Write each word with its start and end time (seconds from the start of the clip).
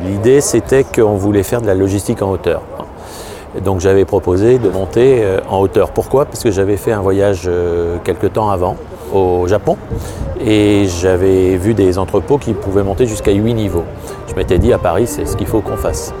L'idée, 0.00 0.40
c'était 0.40 0.84
qu'on 0.84 1.16
voulait 1.16 1.42
faire 1.42 1.60
de 1.60 1.66
la 1.66 1.74
logistique 1.74 2.22
en 2.22 2.30
hauteur. 2.30 2.62
Donc 3.62 3.80
j'avais 3.80 4.06
proposé 4.06 4.58
de 4.58 4.70
monter 4.70 5.20
euh, 5.22 5.40
en 5.50 5.60
hauteur. 5.60 5.90
Pourquoi? 5.90 6.24
Parce 6.24 6.42
que 6.42 6.50
j'avais 6.50 6.78
fait 6.78 6.92
un 6.92 7.02
voyage 7.02 7.42
euh, 7.46 7.98
quelque 8.02 8.26
temps 8.26 8.50
avant 8.50 8.76
au 9.12 9.46
Japon 9.46 9.76
et 10.42 10.86
j'avais 10.86 11.56
vu 11.56 11.74
des 11.74 11.98
entrepôts 11.98 12.38
qui 12.38 12.54
pouvaient 12.54 12.82
monter 12.82 13.06
jusqu'à 13.06 13.32
8 13.32 13.52
niveaux. 13.52 13.84
Je 14.28 14.34
m'étais 14.34 14.58
dit 14.58 14.72
à 14.72 14.78
Paris, 14.78 15.06
c'est 15.06 15.26
ce 15.26 15.36
qu'il 15.36 15.46
faut 15.46 15.60
qu'on 15.60 15.76
fasse. 15.76 16.14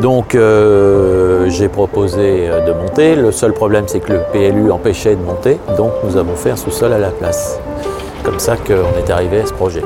Donc 0.00 0.36
euh, 0.36 1.50
j'ai 1.50 1.68
proposé 1.68 2.48
de 2.48 2.72
monter. 2.72 3.16
Le 3.16 3.32
seul 3.32 3.52
problème, 3.52 3.84
c'est 3.88 3.98
que 3.98 4.12
le 4.12 4.20
PLU 4.32 4.70
empêchait 4.70 5.16
de 5.16 5.22
monter. 5.22 5.58
Donc 5.76 5.90
nous 6.04 6.16
avons 6.16 6.36
fait 6.36 6.50
un 6.50 6.56
sous-sol 6.56 6.92
à 6.92 6.98
la 6.98 7.10
place. 7.10 7.58
Comme 8.22 8.38
ça 8.38 8.56
qu'on 8.56 9.04
est 9.04 9.10
arrivé 9.10 9.40
à 9.40 9.46
ce 9.46 9.52
projet. 9.52 9.82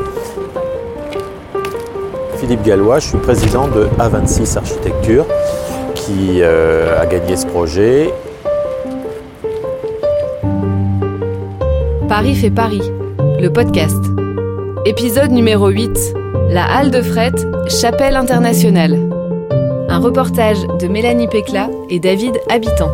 Philippe 2.38 2.62
Gallois, 2.62 2.98
je 2.98 3.08
suis 3.08 3.18
président 3.18 3.66
de 3.68 3.86
A26 3.98 4.58
Architecture 4.58 5.26
qui 5.94 6.42
euh, 6.42 7.00
a 7.00 7.06
gagné 7.06 7.36
ce 7.36 7.46
projet. 7.46 8.12
Paris 12.08 12.34
fait 12.34 12.50
Paris, 12.50 12.82
le 13.40 13.48
podcast. 13.48 13.96
Épisode 14.84 15.30
numéro 15.30 15.68
8. 15.68 15.90
La 16.50 16.64
halle 16.64 16.90
de 16.90 17.00
fret, 17.00 17.32
chapelle 17.68 18.16
internationale. 18.16 19.08
Un 19.88 19.98
reportage 19.98 20.58
de 20.80 20.88
Mélanie 20.88 21.28
Pécla 21.28 21.70
et 21.88 21.98
David 21.98 22.38
Habitant. 22.50 22.90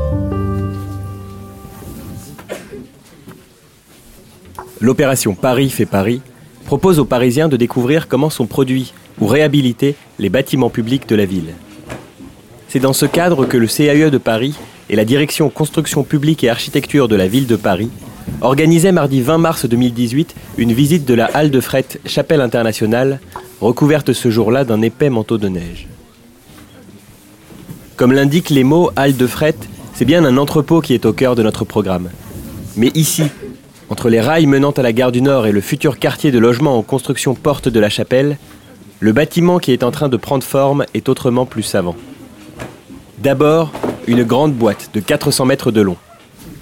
L'opération 4.81 5.35
Paris 5.35 5.71
fait 5.71 5.87
Paris 5.87 6.23
propose 6.65 6.99
aux 6.99 7.05
Parisiens 7.05 7.49
de 7.49 7.57
découvrir 7.57 8.09
comment 8.09 8.31
sont 8.31 8.47
produits 8.47 8.95
ou 9.23 9.27
réhabiliter 9.27 9.95
les 10.19 10.31
bâtiments 10.31 10.69
publics 10.69 11.09
de 11.09 11.15
la 11.15 11.27
ville. 11.27 11.55
C'est 12.67 12.81
dans 12.81 12.93
ce 12.93 13.07
cadre 13.07 13.47
que 13.47 13.57
le 13.57 13.69
CAE 13.69 14.11
de 14.11 14.19
Paris 14.19 14.57
et 14.91 14.97
la 14.97 15.05
direction 15.05 15.49
construction 15.49 16.03
publique 16.03 16.43
et 16.43 16.51
architecture 16.51 17.07
de 17.07 17.15
la 17.15 17.29
ville 17.29 17.47
de 17.47 17.55
Paris 17.55 17.89
organisaient 18.41 18.91
mardi 18.91 19.21
20 19.21 19.39
mars 19.39 19.65
2018 19.65 20.35
une 20.59 20.73
visite 20.73 21.05
de 21.05 21.15
la 21.15 21.27
halle 21.27 21.53
de 21.53 21.61
fret 21.61 21.87
Chapelle 22.05 22.41
Internationale, 22.41 23.21
recouverte 23.61 24.13
ce 24.13 24.29
jour-là 24.29 24.65
d'un 24.65 24.83
épais 24.83 25.09
manteau 25.09 25.39
de 25.39 25.47
neige. 25.47 25.87
Comme 27.95 28.13
l'indiquent 28.13 28.51
les 28.51 28.65
mots 28.65 28.91
halle 28.97 29.17
de 29.17 29.29
fret, 29.29 29.55
c'est 29.95 30.05
bien 30.05 30.25
un 30.25 30.37
entrepôt 30.37 30.81
qui 30.81 30.95
est 30.95 31.07
au 31.07 31.13
cœur 31.13 31.37
de 31.37 31.45
notre 31.45 31.65
programme. 31.65 32.11
Mais 32.77 32.91
ici, 32.97 33.23
entre 33.89 34.09
les 34.09 34.21
rails 34.21 34.47
menant 34.47 34.73
à 34.73 34.83
la 34.83 34.93
gare 34.93 35.13
du 35.13 35.23
Nord 35.23 35.47
et 35.47 35.53
le 35.53 35.61
futur 35.61 36.01
quartier 36.01 36.33
de 36.33 36.41
logement 36.41 36.77
en 36.77 36.83
construction 36.83 37.37
Porte 37.37 37.69
de 37.69 37.79
la 37.79 37.89
Chapelle, 37.89 38.37
le 39.03 39.13
bâtiment 39.13 39.59
qui 39.59 39.73
est 39.73 39.83
en 39.83 39.91
train 39.91 40.09
de 40.09 40.17
prendre 40.17 40.45
forme 40.45 40.87
est 40.95 41.09
autrement 41.09 41.45
plus 41.45 41.65
savant. 41.65 41.97
D'abord, 43.19 43.73
une 44.07 44.23
grande 44.23 44.55
boîte 44.55 44.91
de 44.95 45.01
400 45.01 45.45
mètres 45.45 45.73
de 45.73 45.81
long, 45.81 45.97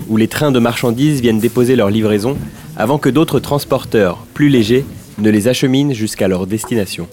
où 0.08 0.16
les 0.16 0.26
trains 0.26 0.50
de 0.50 0.58
marchandises 0.58 1.20
viennent 1.20 1.38
déposer 1.38 1.76
leur 1.76 1.90
livraison 1.90 2.38
avant 2.78 2.96
que 2.96 3.10
d'autres 3.10 3.40
transporteurs, 3.40 4.24
plus 4.32 4.48
légers, 4.48 4.86
ne 5.18 5.28
les 5.28 5.48
acheminent 5.48 5.92
jusqu'à 5.92 6.28
leur 6.28 6.46
destination. 6.46 7.08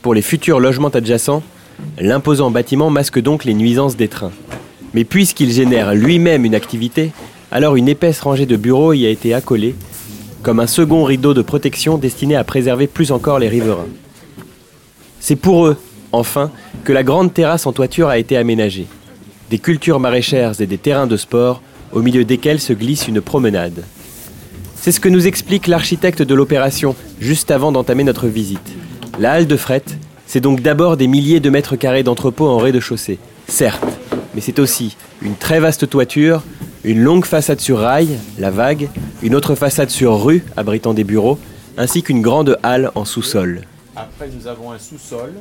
Pour 0.00 0.14
les 0.14 0.22
futurs 0.22 0.58
logements 0.58 0.88
adjacents, 0.88 1.42
l'imposant 1.98 2.50
bâtiment 2.50 2.88
masque 2.88 3.20
donc 3.20 3.44
les 3.44 3.52
nuisances 3.52 3.98
des 3.98 4.08
trains. 4.08 4.32
Mais 4.94 5.04
puisqu'il 5.04 5.52
génère 5.52 5.94
lui-même 5.94 6.46
une 6.46 6.54
activité, 6.54 7.12
alors 7.52 7.76
une 7.76 7.90
épaisse 7.90 8.20
rangée 8.20 8.46
de 8.46 8.56
bureaux 8.56 8.94
y 8.94 9.04
a 9.04 9.10
été 9.10 9.34
accolée 9.34 9.74
comme 10.46 10.60
un 10.60 10.68
second 10.68 11.02
rideau 11.02 11.34
de 11.34 11.42
protection 11.42 11.98
destiné 11.98 12.36
à 12.36 12.44
préserver 12.44 12.86
plus 12.86 13.10
encore 13.10 13.40
les 13.40 13.48
riverains. 13.48 13.88
C'est 15.18 15.34
pour 15.34 15.66
eux, 15.66 15.76
enfin, 16.12 16.52
que 16.84 16.92
la 16.92 17.02
grande 17.02 17.34
terrasse 17.34 17.66
en 17.66 17.72
toiture 17.72 18.06
a 18.06 18.16
été 18.16 18.36
aménagée. 18.36 18.86
Des 19.50 19.58
cultures 19.58 19.98
maraîchères 19.98 20.60
et 20.60 20.68
des 20.68 20.78
terrains 20.78 21.08
de 21.08 21.16
sport, 21.16 21.62
au 21.92 22.00
milieu 22.00 22.24
desquels 22.24 22.60
se 22.60 22.72
glisse 22.72 23.08
une 23.08 23.20
promenade. 23.20 23.82
C'est 24.76 24.92
ce 24.92 25.00
que 25.00 25.08
nous 25.08 25.26
explique 25.26 25.66
l'architecte 25.66 26.22
de 26.22 26.34
l'opération 26.36 26.94
juste 27.18 27.50
avant 27.50 27.72
d'entamer 27.72 28.04
notre 28.04 28.28
visite. 28.28 28.72
La 29.18 29.32
halle 29.32 29.48
de 29.48 29.56
fret, 29.56 29.82
c'est 30.28 30.38
donc 30.38 30.60
d'abord 30.60 30.96
des 30.96 31.08
milliers 31.08 31.40
de 31.40 31.50
mètres 31.50 31.74
carrés 31.74 32.04
d'entrepôts 32.04 32.46
en 32.46 32.58
rez-de-chaussée, 32.58 33.18
certes, 33.48 33.98
mais 34.36 34.40
c'est 34.40 34.60
aussi 34.60 34.96
une 35.22 35.34
très 35.34 35.58
vaste 35.58 35.90
toiture, 35.90 36.44
une 36.86 37.00
longue 37.00 37.24
façade 37.24 37.60
sur 37.60 37.80
rail, 37.80 38.16
la 38.38 38.50
vague, 38.50 38.88
une 39.20 39.34
autre 39.34 39.56
façade 39.56 39.90
sur 39.90 40.22
rue 40.22 40.44
abritant 40.56 40.94
des 40.94 41.02
bureaux, 41.02 41.36
ainsi 41.76 42.02
qu'une 42.02 42.22
grande 42.22 42.58
halle 42.62 42.92
en 42.94 43.04
sous-sol. 43.04 43.62
Après, 43.96 44.28
nous 44.28 44.46
avons 44.46 44.70
un 44.70 44.78
sous-sol 44.78 45.32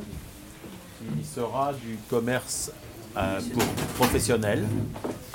qui 1.00 1.24
sera 1.24 1.72
du 1.74 2.00
commerce 2.10 2.72
euh, 3.16 3.40
pour 3.54 3.64
professionnels. 4.00 4.66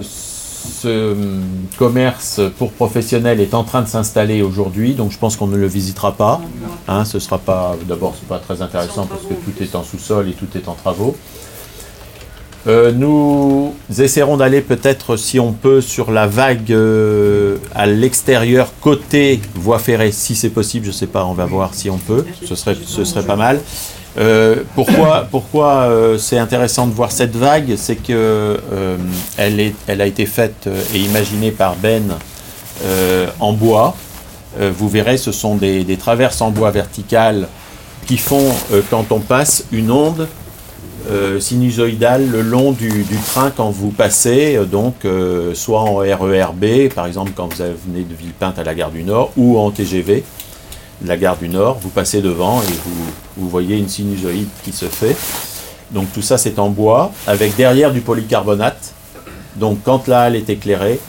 Ce 0.01 1.13
hum, 1.13 1.43
commerce 1.79 2.41
pour 2.59 2.73
professionnels 2.73 3.39
est 3.41 3.55
en 3.55 3.63
train 3.63 3.83
de 3.83 3.89
s'installer 3.89 4.43
aujourd'hui, 4.43 4.95
donc 4.95 5.13
je 5.13 5.19
pense 5.19 5.37
qu'on 5.37 5.47
ne 5.47 5.57
le 5.57 5.69
visitera 5.69 6.13
pas. 6.13 6.41
Hein, 6.89 7.05
ce 7.05 7.21
sera 7.21 7.39
pas, 7.39 7.77
d'abord, 7.87 8.17
c'est 8.19 8.29
pas 8.29 8.41
très 8.41 8.63
intéressant 8.63 9.07
parce 9.07 9.23
que 9.23 9.35
tout 9.35 9.63
est 9.63 9.77
en 9.77 9.85
sous-sol 9.85 10.29
et 10.29 10.33
tout 10.33 10.49
est 10.57 10.67
en 10.67 10.75
travaux. 10.75 11.17
Euh, 12.67 12.93
nous 12.93 13.75
essaierons 13.99 14.37
d'aller 14.37 14.61
peut-être, 14.61 15.17
si 15.17 15.41
on 15.41 15.53
peut, 15.53 15.81
sur 15.81 16.11
la 16.11 16.27
vague 16.27 16.73
euh, 16.73 17.57
à 17.75 17.87
l'extérieur, 17.87 18.73
côté 18.81 19.41
voie 19.55 19.79
ferrée, 19.79 20.13
si 20.13 20.35
c'est 20.35 20.51
possible, 20.51 20.85
je 20.85 20.91
ne 20.91 20.95
sais 20.95 21.07
pas, 21.07 21.25
on 21.25 21.33
va 21.33 21.47
voir 21.47 21.73
si 21.73 21.89
on 21.89 21.97
peut, 21.97 22.25
ce 22.47 22.55
serait, 22.55 22.77
ce 22.85 23.05
serait 23.05 23.25
pas 23.25 23.37
mal. 23.37 23.61
Euh, 24.19 24.57
pourquoi 24.75 25.29
pourquoi 25.31 25.89
c'est 26.19 26.37
intéressant 26.37 26.87
de 26.87 26.93
voir 26.93 27.13
cette 27.13 27.35
vague? 27.35 27.75
C'est 27.77 27.97
que 27.97 28.59
elle, 29.39 29.73
elle 29.87 30.01
a 30.01 30.07
été 30.07 30.27
faite 30.27 30.69
et 30.93 30.99
imaginée 30.99 31.53
par 31.53 31.77
Ben 31.77 32.17
en 33.39 33.53
bois. 33.53 33.97
vous 34.59 34.89
verrez, 34.89 35.17
ce 35.17 35.33
sont 35.33 35.55
des, 35.55 35.85
des, 35.85 35.97
traverses 35.97 36.41
en 36.43 36.51
bois 36.51 36.73
verticales 36.73 37.49
qui 38.07 38.19
font, 38.19 38.53
quand 38.91 39.13
on 39.13 39.21
passe, 39.21 39.65
une 39.71 39.91
onde 39.93 40.27
euh, 41.09 41.41
sinusoïdale 41.41 42.29
le 42.31 42.43
long 42.43 42.73
du, 42.73 43.05
train 43.27 43.51
quand 43.51 43.71
vous 43.71 43.91
passez, 43.91 44.57
euh, 44.57 44.65
donc 44.65 45.05
euh, 45.05 45.55
soit 45.55 45.81
en 45.81 45.97
RERB, 45.97 46.93
par 46.95 47.07
exemple 47.07 47.33
quand 47.35 47.55
vous 47.55 47.65
venez 47.87 48.05
de 48.05 48.15
Villepinte 48.15 48.59
à 48.59 48.65
la 48.65 48.75
gare 48.75 48.91
du 48.91 49.03
Nord, 49.03 49.33
ou 49.37 49.59
en 49.59 49.71
TGV 49.71 50.23
la 51.05 51.17
gare 51.17 51.39
du 51.39 51.49
Nord, 51.49 51.79
vous 51.81 51.89
passez 51.89 52.21
devant 52.21 52.61
et 52.61 52.75
vous, 53.37 53.49
voyez 53.49 53.79
une 53.79 53.89
sinusoïde 53.89 54.49
qui 54.63 54.73
se 54.73 54.85
fait. 54.85 55.17
Donc 55.91 56.13
tout 56.13 56.21
ça 56.21 56.37
c'est 56.37 56.59
en 56.59 56.69
bois, 56.69 57.13
avec 57.27 57.57
derrière 57.57 57.93
du 57.93 58.03
polycarbonate. 58.03 58.93
Donc 59.57 59.79
quand 59.83 60.07
la 60.07 60.23
halle 60.23 60.37
est 60.37 60.51
éclairée, 60.51 61.01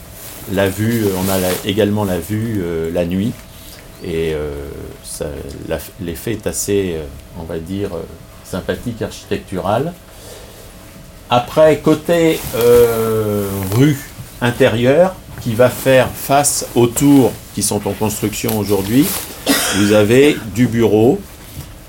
la 0.53 0.69
vue, 0.69 1.05
on 1.17 1.29
a 1.29 1.37
également 1.65 2.05
la 2.05 2.17
vue 2.17 2.63
la 2.93 3.05
nuit, 3.05 3.33
et 4.05 4.33
l'effet 5.99 6.31
est 6.31 6.47
assez, 6.47 6.95
on 7.37 7.43
va 7.43 7.59
dire, 7.59 7.89
sympathique 8.51 9.01
architecturale. 9.01 9.93
Après, 11.29 11.79
côté 11.79 12.39
euh, 12.55 13.47
rue 13.75 13.97
intérieure, 14.41 15.15
qui 15.41 15.55
va 15.55 15.69
faire 15.69 16.07
face 16.09 16.67
aux 16.75 16.87
tours 16.87 17.31
qui 17.55 17.63
sont 17.63 17.87
en 17.87 17.93
construction 17.93 18.59
aujourd'hui, 18.59 19.07
vous 19.77 19.93
avez 19.93 20.37
du 20.53 20.67
bureau, 20.67 21.19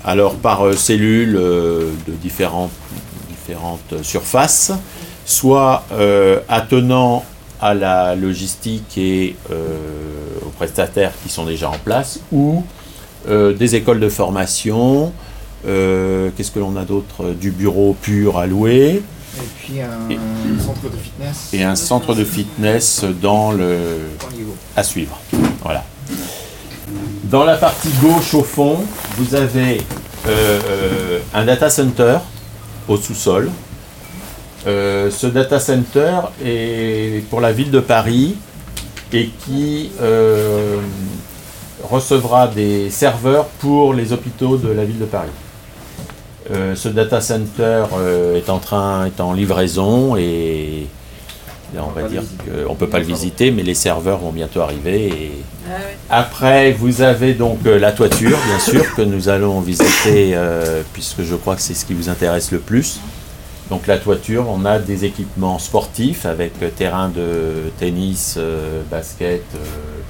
alors 0.03 0.35
par 0.35 0.65
euh, 0.65 0.73
cellules 0.73 1.35
euh, 1.35 1.91
de 2.07 2.13
différentes, 2.13 2.71
différentes 3.29 4.01
surfaces, 4.01 4.71
soit 5.25 5.83
attenant 6.49 7.23
à 7.61 7.73
la 7.73 8.15
logistique 8.15 8.97
et 8.97 9.35
aux 10.45 10.49
prestataires 10.49 11.11
qui 11.23 11.29
sont 11.29 11.45
déjà 11.45 11.69
en 11.69 11.77
place, 11.77 12.19
ou 12.31 12.63
des 13.27 13.75
écoles 13.75 14.01
de 14.01 14.09
formation, 14.09 15.13
euh, 15.65 16.29
qu'est-ce 16.35 16.51
que 16.51 16.59
l'on 16.59 16.75
a 16.75 16.83
d'autre 16.83 17.31
Du 17.31 17.51
bureau 17.51 17.95
pur 18.01 18.37
à 18.37 18.47
louer. 18.47 19.01
Et 19.35 19.47
puis 19.57 19.81
un 19.81 20.59
centre 20.59 20.83
de 20.83 20.97
fitness. 20.97 21.49
Et 21.53 21.63
un 21.63 21.75
centre 21.75 22.13
de 22.13 22.23
fitness 22.23 23.03
dans 23.21 23.51
le. 23.51 23.97
à 24.75 24.83
suivre. 24.83 25.19
Voilà. 25.63 25.83
Dans 27.23 27.43
la 27.43 27.55
partie 27.57 27.89
gauche 28.01 28.33
au 28.35 28.43
fond, 28.43 28.79
vous 29.17 29.33
avez 29.33 29.81
euh, 30.27 30.59
euh, 30.69 31.19
un 31.33 31.45
data 31.45 31.69
center 31.69 32.17
au 32.87 32.97
sous-sol. 32.97 33.49
ce 34.65 35.27
data 35.27 35.59
center 35.59 36.19
est 36.45 37.25
pour 37.29 37.41
la 37.41 37.51
ville 37.53 37.71
de 37.71 37.79
Paris 37.79 38.35
et 39.13 39.29
qui 39.45 39.91
recevra 41.83 42.47
des 42.47 42.89
serveurs 42.89 43.45
pour 43.59 43.93
les 43.93 44.13
hôpitaux 44.13 44.57
de 44.57 44.69
la 44.69 44.85
ville 44.85 44.99
de 44.99 45.05
Paris. 45.05 45.29
Euh, 46.51 46.75
ce 46.75 46.89
data 46.89 47.21
center 47.21 47.85
euh, 47.97 48.35
est 48.35 48.49
en 48.49 48.59
train, 48.59 49.05
est 49.05 49.21
en 49.21 49.33
livraison 49.33 50.17
et 50.17 50.87
on 51.81 51.91
va 51.91 52.07
dire 52.07 52.23
qu'on 52.45 52.73
ne 52.73 52.77
peut 52.77 52.89
pas 52.89 52.99
le 52.99 53.05
visiter, 53.05 53.51
mais 53.51 53.63
les 53.63 53.73
serveurs 53.73 54.19
vont 54.19 54.31
bientôt 54.31 54.61
arriver. 54.61 55.07
Et... 55.07 55.31
Après, 56.09 56.71
vous 56.71 57.01
avez 57.01 57.33
donc 57.33 57.59
euh, 57.65 57.79
la 57.79 57.91
toiture, 57.91 58.37
bien 58.45 58.59
sûr, 58.59 58.93
que 58.95 59.01
nous 59.01 59.29
allons 59.29 59.59
visiter, 59.61 60.31
euh, 60.35 60.83
puisque 60.93 61.23
je 61.23 61.35
crois 61.35 61.55
que 61.55 61.61
c'est 61.61 61.73
ce 61.73 61.85
qui 61.85 61.93
vous 61.93 62.09
intéresse 62.09 62.51
le 62.51 62.59
plus. 62.59 62.99
Donc 63.69 63.87
la 63.87 63.97
toiture, 63.97 64.45
on 64.49 64.65
a 64.65 64.77
des 64.77 65.05
équipements 65.05 65.57
sportifs 65.57 66.25
avec 66.25 66.53
euh, 66.61 66.69
terrain 66.69 67.09
de 67.09 67.71
tennis, 67.79 68.37
basket, 68.91 69.43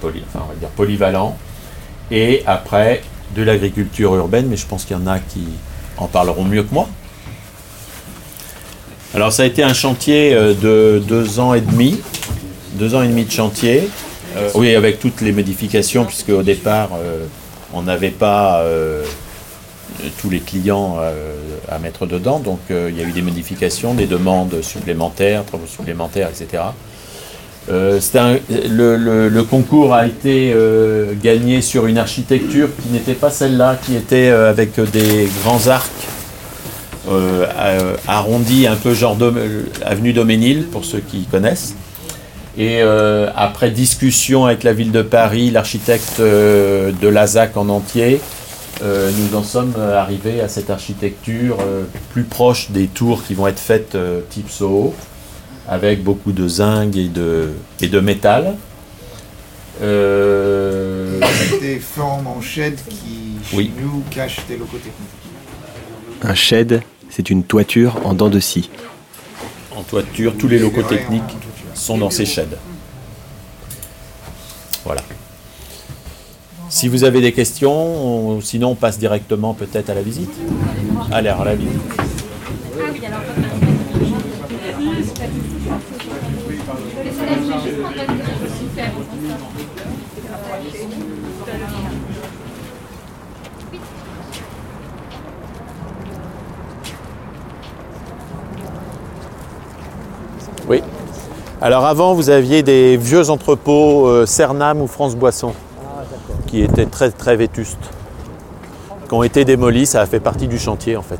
poly, 0.02 0.24
enfin, 0.28 0.46
on 0.46 0.50
va 0.50 0.56
dire 0.56 0.70
polyvalent. 0.70 1.38
Et 2.12 2.44
après, 2.46 3.04
de 3.36 3.44
l'agriculture 3.44 4.16
urbaine, 4.16 4.48
mais 4.48 4.58
je 4.58 4.66
pense 4.66 4.86
qu'il 4.86 4.98
y 4.98 5.00
en 5.00 5.08
a 5.08 5.20
qui 5.20 5.48
en 5.98 6.08
parleront 6.08 6.44
mieux 6.44 6.64
que 6.64 6.74
moi. 6.74 6.88
Alors 9.16 9.32
ça 9.32 9.44
a 9.44 9.46
été 9.46 9.62
un 9.62 9.74
chantier 9.74 10.34
euh, 10.34 10.54
de 10.54 11.04
deux 11.06 11.40
ans 11.40 11.54
et 11.54 11.62
demi, 11.62 12.02
deux 12.74 12.96
ans 12.96 13.04
et 13.04 13.08
demi 13.08 13.26
de 13.26 13.32
chantier. 13.32 13.90
Euh, 14.36 14.50
oui, 14.56 14.74
avec 14.74 15.00
toutes 15.00 15.22
les 15.22 15.32
modifications, 15.32 16.06
puisque 16.06 16.30
au 16.30 16.42
départ, 16.42 16.90
euh, 16.96 17.26
on 17.74 17.84
n'avait 17.84 18.10
pas 18.10 18.64
tous 20.20 20.30
les 20.30 20.40
clients 20.40 20.98
à 21.70 21.80
mettre 21.80 22.06
dedans, 22.06 22.38
donc 22.38 22.60
il 22.70 22.96
y 22.96 23.02
a 23.02 23.04
eu 23.04 23.12
des 23.12 23.24
modifications, 23.24 23.96
des 23.96 24.06
demandes 24.06 24.62
supplémentaires, 24.62 25.44
travaux 25.44 25.66
supplémentaires, 25.66 26.30
etc. 26.30 26.62
le, 27.70 29.30
le, 29.30 29.44
concours 29.44 29.94
a 29.94 30.06
été 30.06 30.54
gagné 31.22 31.62
sur 31.62 31.88
une 31.88 31.98
architecture 31.98 32.70
qui 32.82 32.90
n'était 32.90 33.14
pas 33.14 33.30
celle-là, 33.30 33.78
qui 33.84 33.96
était 33.96 34.30
avec 34.30 34.80
des 34.92 35.30
grands 35.44 35.68
arcs 35.68 35.90
euh, 37.10 37.98
arrondi, 38.08 38.66
un 38.66 38.78
peu 38.78 38.94
genre 38.94 39.18
avenue 39.86 40.14
Doménil, 40.14 40.68
pour 40.68 40.86
ceux 40.86 41.00
qui 41.00 41.26
connaissent. 41.26 41.76
Et 42.58 42.82
euh, 42.82 43.30
après 43.36 43.72
discussion 43.72 44.46
avec 44.46 44.64
la 44.64 44.74
ville 44.74 44.92
de 44.92 45.02
Paris, 45.02 45.52
l'architecte 45.52 46.20
euh, 46.20 46.92
de 47.02 47.08
l'ASAC 47.08 47.58
en 47.58 47.70
entier, 47.70 48.22
nous 48.82 49.38
en 49.38 49.44
sommes 49.44 49.76
arrivés 49.78 50.42
à 50.42 50.50
cette 50.50 50.70
architecture 50.70 51.58
plus 52.12 52.24
proche 52.24 52.70
des 52.72 52.88
tours 52.88 53.24
qui 53.24 53.34
vont 53.34 53.48
être 53.48 53.60
faites 53.60 53.96
type 54.30 54.50
Soho, 54.50 54.94
avec 55.68 56.04
beaucoup 56.04 56.32
de 56.32 56.48
zinc 56.48 56.96
et 56.96 57.08
de, 57.08 57.54
et 57.82 57.88
de 57.88 58.00
métal. 58.00 58.56
Des 59.80 61.20
formes 61.80 62.28
en 62.28 62.40
shed 62.42 62.76
qui, 62.88 63.38
chez 63.50 63.72
nous, 63.82 64.04
cachent 64.12 64.46
des 64.48 64.58
locaux 64.58 64.78
techniques. 64.78 64.94
Un 66.22 66.36
shed 66.36 66.84
c'est 67.16 67.30
une 67.30 67.44
toiture 67.44 68.00
en 68.06 68.16
dents 68.16 68.32
de 68.32 68.40
scie. 68.40 68.72
En 69.76 69.84
toiture, 69.84 70.36
tous 70.36 70.48
les 70.48 70.58
locaux 70.58 70.82
techniques 70.82 71.22
sont 71.76 72.00
dans 72.00 72.10
ces 72.10 72.26
sheds. 72.26 72.58
Voilà. 74.84 75.04
Si 76.70 76.88
vous 76.88 77.04
avez 77.04 77.22
des 77.22 77.32
questions, 77.32 78.42
sinon 78.42 78.70
on 78.70 78.76
passe 78.76 78.98
directement 78.98 79.54
peut-être 79.54 79.92
à 79.92 79.94
la 79.94 80.02
visite. 80.02 80.34
Allez, 81.12 81.30
à 81.30 81.44
la 81.44 81.54
visite. 81.54 82.03
Oui. 100.68 100.82
Alors 101.62 101.86
avant, 101.86 102.14
vous 102.14 102.30
aviez 102.30 102.64
des 102.64 102.98
vieux 102.98 103.30
entrepôts 103.30 104.08
euh, 104.08 104.26
Cernam 104.26 104.82
ou 104.82 104.88
France 104.88 105.16
Boisson 105.16 105.54
qui 106.48 106.62
étaient 106.62 106.86
très 106.86 107.12
très 107.12 107.36
vétustes, 107.36 107.78
qui 109.08 109.14
ont 109.14 109.24
été 109.24 109.46
démolis. 109.46 109.86
Ça 109.86 110.02
a 110.02 110.06
fait 110.06 110.20
partie 110.20 110.48
du 110.48 110.60
chantier 110.60 110.98
en 110.98 111.02
fait. 111.02 111.20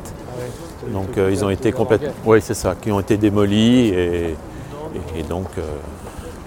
Donc 0.92 1.16
euh, 1.16 1.30
ils 1.30 1.44
ont 1.44 1.50
été 1.50 1.72
complètement. 1.72 2.12
Oui, 2.24 2.40
c'est 2.42 2.54
ça, 2.54 2.74
qui 2.80 2.90
ont 2.90 3.00
été 3.00 3.16
démolis 3.16 3.88
et, 3.88 4.36
donc 5.28 5.46
euh, 5.58 5.62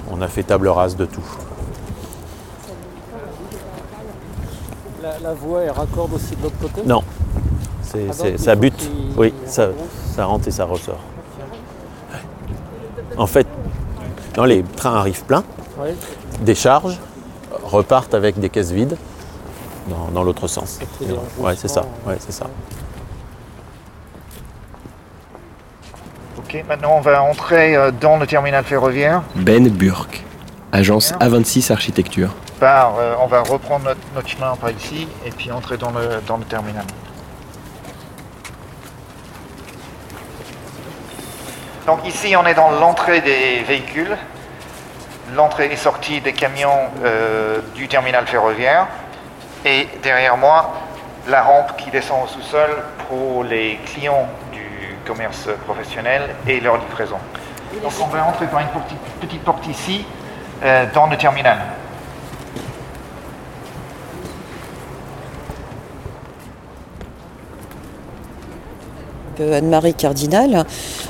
on 0.10 0.22
a 0.22 0.28
fait 0.28 0.44
table 0.44 0.68
rase 0.68 0.96
de 0.96 1.06
tout. 1.06 1.24
La, 5.24 5.34
voie 5.34 5.64
est 5.64 5.70
raccorde 5.70 6.14
aussi 6.14 6.36
de 6.36 6.44
l'autre 6.44 6.58
côté? 6.62 6.82
Non. 6.86 7.02
C'est, 7.82 8.08
ah, 8.10 8.38
ça 8.38 8.56
bute. 8.56 8.90
Oui, 9.18 9.34
ça, 9.46 9.70
ça 10.16 10.26
rentre 10.26 10.48
et 10.48 10.52
ça 10.52 10.66
ressort. 10.66 11.00
En 13.18 13.26
fait, 13.26 13.48
dans 14.36 14.46
les 14.46 14.64
trains 14.64 14.96
arrivent 14.96 15.24
pleins, 15.24 15.44
déchargent, 16.42 17.00
repartent 17.64 18.14
avec 18.14 18.40
des 18.40 18.50
caisses 18.50 18.72
vides 18.72 18.98
dans, 20.14 20.24
l'autre 20.24 20.48
sens. 20.48 20.80
Ouais, 21.40 21.56
c'est 21.56 21.68
ça. 21.68 21.86
Ouais, 22.06 22.18
c'est 22.20 22.32
ça. 22.32 22.48
Ok, 26.48 26.64
maintenant 26.70 26.94
on 26.96 27.02
va 27.02 27.22
entrer 27.22 27.76
euh, 27.76 27.92
dans 27.92 28.16
le 28.16 28.26
terminal 28.26 28.64
ferroviaire. 28.64 29.22
Ben 29.36 29.68
Burke, 29.68 30.24
agence 30.72 31.12
A26 31.16 31.74
Architecture. 31.74 32.30
Euh, 32.62 33.16
on 33.20 33.28
va 33.28 33.42
reprendre 33.42 33.94
notre, 34.16 34.30
chemin 34.30 34.56
par 34.56 34.72
ici 34.72 35.10
et 35.26 35.32
puis 35.32 35.52
entrer 35.52 35.76
dans 35.76 35.92
le, 35.92 36.22
dans 36.26 36.38
le 36.38 36.46
terminal. 36.46 36.86
Donc 41.86 42.08
ici, 42.08 42.34
on 42.38 42.46
est 42.46 42.54
dans 42.54 42.72
l'entrée 42.72 43.20
des 43.20 43.64
véhicules, 43.68 44.16
l'entrée 45.36 45.70
et 45.70 45.76
sortie 45.76 46.22
des 46.22 46.32
camions 46.32 46.80
euh, 47.04 47.60
du 47.76 47.90
terminal 47.90 48.26
ferroviaire. 48.26 48.88
Et 49.66 49.90
derrière 50.02 50.38
moi, 50.38 50.74
la 51.28 51.42
rampe 51.42 51.76
qui 51.76 51.92
descend 51.92 52.24
au 52.24 52.28
sous-sol 52.28 52.70
pour 53.10 53.44
les 53.44 53.78
clients 53.86 54.30
commerce 55.08 55.50
professionnel 55.66 56.36
et 56.48 56.60
leur 56.60 56.78
livraison. 56.78 57.18
Donc 57.82 57.92
on 58.02 58.08
va 58.08 58.26
entrer 58.26 58.48
par 58.48 58.60
une 58.60 58.68
petite 59.22 59.44
porte 59.44 59.66
ici 59.68 60.06
euh, 60.64 60.86
dans 60.94 61.08
le 61.08 61.18
terminal. 61.18 61.58
Anne-Marie 69.40 69.94
Cardinal. 69.94 70.66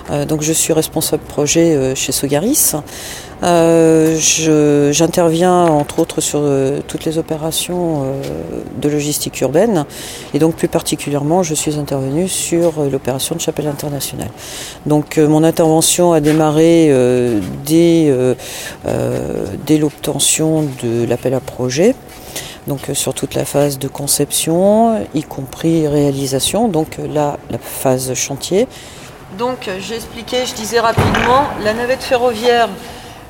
Euh, 0.10 0.26
donc 0.26 0.42
je 0.42 0.54
suis 0.54 0.74
responsable 0.74 1.24
projet 1.24 1.76
euh, 1.76 1.96
chez 1.96 2.12
Sogaris. 2.12 2.74
Euh, 3.44 4.18
j'interviens 4.92 5.66
entre 5.66 6.00
autres 6.00 6.22
sur 6.22 6.42
toutes 6.88 7.06
les 7.06 7.20
opérations 7.20 8.06
de 8.82 8.90
logistique 8.90 9.40
urbaine 9.42 9.86
et 10.34 10.40
donc 10.40 10.56
plus 10.56 10.68
particulièrement 10.68 11.44
je 11.44 11.54
suis 11.54 11.78
intervenue 11.78 12.28
sur 12.28 12.81
l'opération 12.92 13.36
de 13.36 13.42
Chapelle 13.42 13.68
Internationale. 13.68 14.31
Donc 14.88 15.18
mon 15.18 15.44
intervention 15.44 16.14
a 16.14 16.19
démarré 16.19 16.92
dès, 17.64 18.12
dès 19.68 19.78
l'obtention 19.78 20.68
de 20.81 21.06
l'appel 21.06 21.36
à 21.36 21.40
projet 21.40 21.94
donc 22.68 22.90
euh, 22.90 22.94
sur 22.94 23.14
toute 23.14 23.33
la 23.33 23.45
phase 23.45 23.80
de 23.80 23.88
conception, 23.88 25.07
y 25.16 25.24
compris 25.24 25.88
réalisation, 25.88 26.68
donc 26.68 27.00
euh, 27.00 27.07
là 27.07 27.38
la 27.50 27.57
phase 27.57 28.14
chantier. 28.14 28.68
Donc 29.38 29.68
euh, 29.68 29.78
j'ai 29.80 29.95
expliqué, 29.95 30.45
je 30.45 30.54
disais 30.54 30.80
rapidement, 30.80 31.45
la 31.64 31.74
navette 31.74 32.04
ferroviaire 32.04 32.69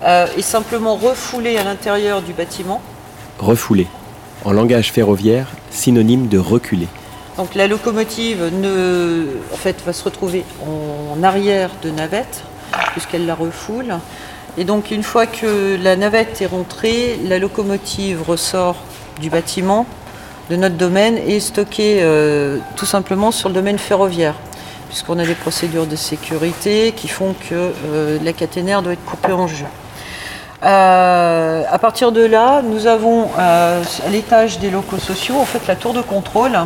est 0.04 0.44
simplement 0.44 0.96
refoulée 0.96 1.58
à 1.58 1.64
l'intérieur 1.64 2.22
du 2.22 2.32
bâtiment. 2.32 2.82
Refoulée, 3.40 3.88
en 4.46 4.52
langage 4.52 4.92
ferroviaire, 4.92 5.48
synonyme 5.72 6.28
de 6.28 6.38
reculer. 6.38 6.88
Donc 7.36 7.56
la 7.56 7.66
locomotive 7.66 8.52
ne, 8.62 9.26
en 9.52 9.56
fait, 9.56 9.82
va 9.84 9.94
se 9.94 10.04
retrouver 10.04 10.44
en 10.62 11.24
arrière 11.24 11.72
de 11.82 11.90
navette, 11.90 12.44
puisqu'elle 12.92 13.26
la 13.26 13.34
refoule. 13.34 13.96
Et 14.56 14.66
donc 14.66 14.92
une 14.92 15.02
fois 15.02 15.26
que 15.26 15.76
la 15.82 15.96
navette 15.96 16.44
est 16.44 16.48
rentrée, 16.48 17.18
la 17.24 17.40
locomotive 17.40 18.22
ressort 18.22 18.78
du 19.20 19.30
bâtiment 19.30 19.86
de 20.50 20.56
notre 20.56 20.76
domaine 20.76 21.18
est 21.18 21.40
stocké 21.40 22.00
euh, 22.02 22.60
tout 22.76 22.86
simplement 22.86 23.32
sur 23.32 23.50
le 23.50 23.56
domaine 23.56 23.78
ferroviaire, 23.78 24.36
puisqu'on 24.90 25.20
a 25.20 25.26
des 25.26 25.36
procédures 25.36 25.86
de 25.86 25.96
sécurité 25.96 26.94
qui 26.96 27.08
font 27.08 27.36
que 27.50 27.74
euh, 27.86 28.18
la 28.24 28.34
caténaire 28.34 28.82
doit 28.82 28.94
être 28.94 29.04
coupée 29.06 29.34
en 29.34 29.48
jeu. 29.48 29.66
Euh, 30.64 31.64
à 31.70 31.80
partir 31.80 32.12
de 32.12 32.26
là, 32.26 32.62
nous 32.64 32.88
avons 32.88 33.30
à 33.38 33.82
l'étage 34.10 34.60
des 34.60 34.72
locaux 34.72 34.98
sociaux 34.98 35.36
en 35.36 35.46
fait 35.46 35.68
la 35.68 35.76
tour 35.76 35.94
de 35.94 36.02
contrôle. 36.02 36.58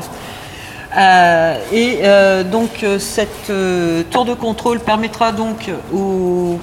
et 1.73 1.99
donc 2.45 2.85
cette 2.99 3.51
tour 4.11 4.25
de 4.25 4.33
contrôle 4.33 4.79
permettra 4.79 5.31
donc 5.33 5.69
aux, 5.93 6.57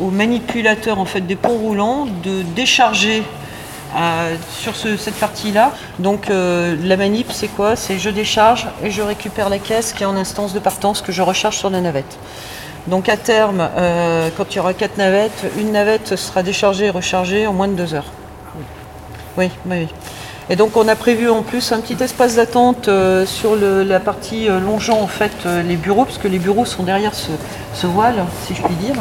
aux 0.00 0.10
manipulateurs 0.10 0.98
en 0.98 1.04
fait 1.04 1.20
des 1.20 1.36
ponts 1.36 1.58
roulants 1.58 2.06
de 2.22 2.42
décharger 2.54 3.22
sur 4.50 4.74
cette 4.76 5.14
partie-là. 5.14 5.72
Donc 5.98 6.30
euh, 6.30 6.76
la 6.82 6.96
manip, 6.96 7.32
c'est 7.32 7.48
quoi? 7.48 7.76
C'est 7.76 7.98
je 7.98 8.10
décharge 8.10 8.68
et 8.84 8.90
je 8.90 9.02
récupère 9.02 9.48
la 9.48 9.58
caisse 9.58 9.92
qui 9.92 10.02
est 10.02 10.06
en 10.06 10.16
instance 10.16 10.52
de 10.52 10.58
partance 10.58 11.02
que 11.02 11.12
je 11.12 11.22
recharge 11.22 11.56
sur 11.56 11.70
la 11.70 11.80
navette. 11.80 12.18
Donc 12.86 13.08
à 13.08 13.16
terme, 13.16 13.68
euh, 13.76 14.28
quand 14.36 14.54
il 14.54 14.56
y 14.56 14.60
aura 14.60 14.74
quatre 14.74 14.96
navettes, 14.96 15.44
une 15.58 15.72
navette 15.72 16.16
sera 16.16 16.42
déchargée 16.42 16.86
et 16.86 16.90
rechargée 16.90 17.46
en 17.46 17.52
moins 17.52 17.68
de 17.68 17.74
deux 17.74 17.94
heures. 17.94 18.10
Oui, 19.36 19.50
oui. 19.66 19.88
Et 20.48 20.56
donc 20.56 20.76
on 20.76 20.88
a 20.88 20.96
prévu 20.96 21.30
en 21.30 21.42
plus 21.42 21.70
un 21.72 21.80
petit 21.80 22.02
espace 22.02 22.36
d'attente 22.36 22.88
euh, 22.88 23.24
sur 23.26 23.54
la 23.54 24.00
partie 24.00 24.48
longeant 24.48 25.00
en 25.00 25.06
fait 25.06 25.46
les 25.66 25.76
bureaux, 25.76 26.04
puisque 26.04 26.24
les 26.24 26.38
bureaux 26.38 26.64
sont 26.64 26.82
derrière 26.82 27.12
ce 27.14 27.86
voile, 27.86 28.24
si 28.46 28.54
je 28.54 28.62
puis 28.62 28.74
dire, 28.74 28.96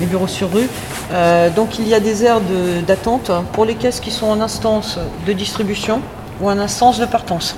les 0.00 0.06
bureaux 0.06 0.26
sur 0.26 0.52
rue. 0.52 0.68
Euh, 1.12 1.50
donc 1.50 1.78
il 1.78 1.88
y 1.88 1.94
a 1.94 2.00
des 2.00 2.24
aires 2.24 2.40
d'attente 2.86 3.30
pour 3.52 3.64
les 3.64 3.74
caisses 3.74 4.00
qui 4.00 4.10
sont 4.10 4.26
en 4.26 4.40
instance 4.40 4.98
de 5.26 5.32
distribution 5.32 6.00
ou 6.40 6.48
en 6.48 6.58
instance 6.58 6.98
de 6.98 7.06
partance. 7.06 7.56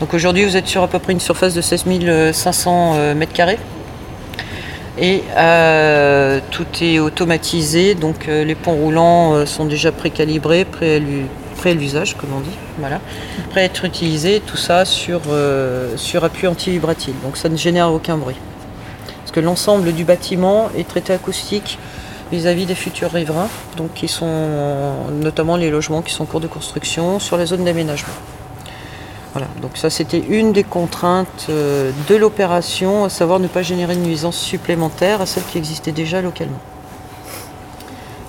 Donc 0.00 0.12
aujourd'hui, 0.12 0.44
vous 0.44 0.56
êtes 0.56 0.66
sur 0.66 0.82
à 0.82 0.88
peu 0.88 0.98
près 0.98 1.12
une 1.12 1.20
surface 1.20 1.54
de 1.54 1.60
16 1.60 1.84
500 2.32 2.94
euh, 2.96 3.14
mètres 3.14 3.32
carrés. 3.32 3.58
Et 4.98 5.22
euh, 5.36 6.40
tout 6.50 6.66
est 6.80 6.98
automatisé, 6.98 7.94
donc 7.94 8.28
euh, 8.28 8.44
les 8.44 8.54
ponts 8.54 8.74
roulants 8.74 9.44
sont 9.44 9.64
déjà 9.64 9.90
précalibrés, 9.90 10.64
prêts 10.64 11.00
à 11.64 11.74
l'usage, 11.74 12.16
comme 12.16 12.30
on 12.36 12.40
dit, 12.40 12.56
voilà, 12.78 13.00
prêts 13.50 13.62
à 13.62 13.64
être 13.64 13.84
utilisés, 13.84 14.42
tout 14.46 14.56
ça 14.56 14.84
sur, 14.84 15.22
sur 15.96 16.22
appui 16.22 16.46
anti-vibratile. 16.46 17.14
Donc 17.24 17.36
ça 17.36 17.48
ne 17.48 17.56
génère 17.56 17.90
aucun 17.90 18.16
bruit. 18.16 18.36
Que 19.34 19.40
l'ensemble 19.40 19.92
du 19.92 20.04
bâtiment 20.04 20.68
est 20.78 20.86
traité 20.86 21.12
acoustique 21.12 21.80
vis-à-vis 22.30 22.66
des 22.66 22.76
futurs 22.76 23.10
riverains, 23.10 23.48
donc 23.76 23.92
qui 23.94 24.06
sont 24.06 24.94
notamment 25.10 25.56
les 25.56 25.70
logements 25.70 26.02
qui 26.02 26.12
sont 26.12 26.22
en 26.22 26.26
cours 26.26 26.38
de 26.38 26.46
construction 26.46 27.18
sur 27.18 27.36
la 27.36 27.44
zone 27.44 27.64
d'aménagement. 27.64 28.14
Voilà, 29.32 29.48
donc 29.60 29.72
ça 29.76 29.90
c'était 29.90 30.20
une 30.20 30.52
des 30.52 30.62
contraintes 30.62 31.46
euh, 31.50 31.90
de 32.08 32.14
l'opération, 32.14 33.02
à 33.02 33.08
savoir 33.08 33.40
ne 33.40 33.48
pas 33.48 33.62
générer 33.62 33.96
de 33.96 34.00
nuisance 34.00 34.36
supplémentaire 34.38 35.20
à 35.20 35.26
celle 35.26 35.42
qui 35.50 35.58
existait 35.58 35.90
déjà 35.90 36.22
localement. 36.22 36.60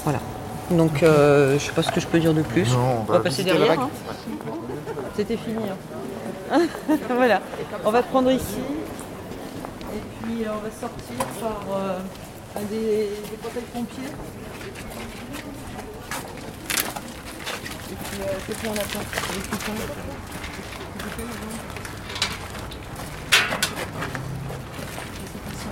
Voilà. 0.05 0.19
Donc 0.71 1.03
euh, 1.03 1.49
je 1.49 1.53
ne 1.53 1.59
sais 1.59 1.71
pas 1.71 1.83
ce 1.83 1.91
que 1.91 1.99
je 1.99 2.07
peux 2.07 2.19
dire 2.19 2.33
de 2.33 2.41
plus. 2.41 2.67
Non, 2.71 3.05
on 3.07 3.11
va 3.13 3.19
passer 3.19 3.43
derrière. 3.43 3.79
hein. 3.79 3.89
C'était 5.15 5.37
fini. 5.37 5.59
hein. 6.51 6.61
voilà. 7.15 7.41
On 7.85 7.91
va 7.91 8.01
prendre 8.01 8.31
ici. 8.31 8.57
Puis 10.25 10.43
euh, 10.43 10.49
on 10.49 10.63
va 10.63 10.71
sortir 10.71 11.25
par 11.39 11.61
euh, 11.77 11.99
un 12.55 12.63
des, 12.71 13.09
des 13.29 13.37
portails 13.41 13.61
pompiers. 13.73 14.09
Et 17.91 17.95
puis 17.95 18.21
euh, 18.21 18.53
qu'on 18.63 18.73
attend. 18.73 19.05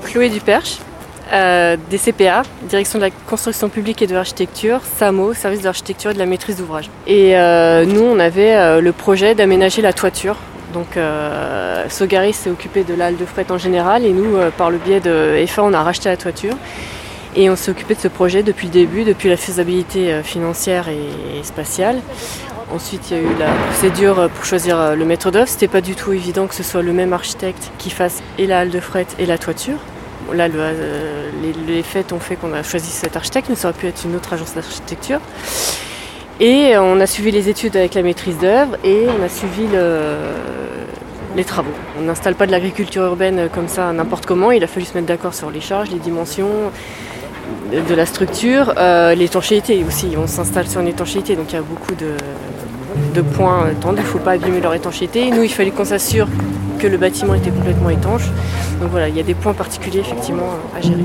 Chloé 0.03 0.29
Duperche, 0.29 0.77
euh, 1.31 1.75
DCPA, 1.89 2.43
Direction 2.69 2.99
de 2.99 3.05
la 3.05 3.09
construction 3.09 3.69
publique 3.69 4.03
et 4.03 4.07
de 4.07 4.13
l'architecture, 4.13 4.81
SAMO, 4.97 5.33
Service 5.33 5.61
de 5.61 5.65
l'architecture 5.65 6.11
et 6.11 6.13
de 6.13 6.19
la 6.19 6.27
maîtrise 6.27 6.57
d'ouvrage. 6.57 6.91
Et 7.07 7.35
euh, 7.35 7.85
nous, 7.85 8.03
on 8.03 8.19
avait 8.19 8.79
le 8.79 8.91
projet 8.91 9.33
d'aménager 9.33 9.81
la 9.81 9.93
toiture. 9.93 10.37
Donc 10.73 10.97
euh, 10.97 11.85
Sogaris 11.89 12.33
s'est 12.33 12.49
occupé 12.49 12.83
de 12.83 12.93
la 12.95 13.05
halle 13.07 13.17
de 13.17 13.25
fret 13.25 13.45
en 13.51 13.57
général 13.57 14.05
et 14.05 14.11
nous, 14.11 14.35
euh, 14.37 14.49
par 14.49 14.69
le 14.71 14.77
biais 14.77 14.99
de 14.99 15.35
EFA, 15.37 15.63
on 15.63 15.73
a 15.73 15.83
racheté 15.83 16.09
la 16.09 16.17
toiture. 16.17 16.55
Et 17.35 17.49
on 17.49 17.55
s'est 17.55 17.71
occupé 17.71 17.95
de 17.95 17.99
ce 17.99 18.07
projet 18.07 18.43
depuis 18.43 18.67
le 18.67 18.73
début, 18.73 19.03
depuis 19.03 19.29
la 19.29 19.37
faisabilité 19.37 20.11
euh, 20.11 20.23
financière 20.23 20.87
et, 20.89 21.43
spatiale. 21.43 21.99
Ensuite, 22.71 23.09
il 23.11 23.17
y 23.17 23.19
a 23.19 23.23
eu 23.23 23.35
la 23.39 23.47
procédure 23.69 24.29
pour 24.33 24.45
choisir 24.45 24.79
euh, 24.79 24.95
le 24.95 25.05
maître 25.05 25.29
d'œuvre. 25.31 25.47
C'était 25.47 25.67
pas 25.67 25.81
du 25.81 25.95
tout 25.95 26.11
évident 26.13 26.47
que 26.47 26.55
ce 26.55 26.63
soit 26.63 26.81
le 26.81 26.93
même 26.93 27.13
architecte 27.13 27.71
qui 27.77 27.89
fasse 27.89 28.21
et 28.37 28.47
la 28.47 28.59
halle 28.59 28.69
de 28.69 28.79
fret 28.79 29.05
et 29.19 29.25
la 29.25 29.37
toiture. 29.37 29.77
Là, 30.33 30.47
le- 30.47 30.53
euh, 30.57 31.29
les, 31.41 31.73
les 31.75 31.83
faits 31.83 32.13
ont 32.13 32.19
fait 32.19 32.35
qu'on 32.35 32.53
a 32.53 32.63
choisi 32.63 32.89
cet 32.89 33.15
architecte, 33.15 33.47
mais 33.49 33.55
ça 33.55 33.69
aurait 33.69 33.77
pu 33.77 33.87
être 33.87 34.03
une 34.05 34.15
autre 34.15 34.33
agence 34.33 34.53
d'architecture. 34.55 35.19
Et 36.39 36.77
on 36.77 36.99
a 36.99 37.05
suivi 37.05 37.31
les 37.31 37.47
études 37.49 37.77
avec 37.77 37.93
la 37.93 38.01
maîtrise 38.01 38.37
d'œuvre 38.37 38.75
et 38.83 39.05
on 39.19 39.23
a 39.23 39.29
suivi 39.29 39.63
le- 39.71 40.17
les 41.35 41.43
travaux. 41.43 41.71
On 41.99 42.03
n'installe 42.03 42.35
pas 42.35 42.45
de 42.47 42.51
l'agriculture 42.51 43.03
urbaine 43.03 43.49
comme 43.53 43.67
ça 43.67 43.91
n'importe 43.93 44.25
comment. 44.25 44.51
Il 44.51 44.63
a 44.63 44.67
fallu 44.67 44.85
se 44.85 44.93
mettre 44.93 45.07
d'accord 45.07 45.33
sur 45.33 45.49
les 45.51 45.61
charges, 45.61 45.89
les 45.91 45.99
dimensions 45.99 46.49
de- 47.71 47.95
la 47.95 48.05
structure, 48.05 48.73
euh, 48.77 49.15
l'étanchéité 49.15 49.83
aussi. 49.87 50.15
On 50.17 50.27
s'installe 50.27 50.67
sur 50.67 50.81
une 50.81 50.87
étanchéité, 50.87 51.35
donc 51.35 51.45
il 51.51 51.55
y 51.55 51.59
a 51.59 51.61
beaucoup 51.61 51.95
de, 51.95 52.11
de 53.15 53.21
points 53.21 53.67
tendus. 53.79 53.99
Il 54.01 54.03
ne 54.03 54.07
faut 54.07 54.19
pas 54.19 54.31
abîmer 54.31 54.59
leur 54.59 54.73
étanchéité. 54.73 55.29
Nous, 55.31 55.43
il 55.43 55.49
fallait 55.49 55.71
qu'on 55.71 55.85
s'assure 55.85 56.27
que 56.79 56.87
le 56.87 56.97
bâtiment 56.97 57.35
était 57.35 57.51
complètement 57.51 57.89
étanche. 57.89 58.23
Donc 58.81 58.89
voilà, 58.91 59.07
il 59.07 59.15
y 59.15 59.19
a 59.19 59.23
des 59.23 59.35
points 59.35 59.53
particuliers 59.53 59.99
effectivement 60.01 60.49
à 60.77 60.81
gérer. 60.81 61.03